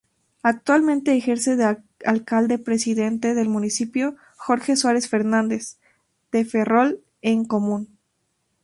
[0.41, 5.77] Actualmente ejerce de Alcalde-Presidente del municipio Jorge Suárez Fernández,
[6.31, 7.87] de Ferrol en Común.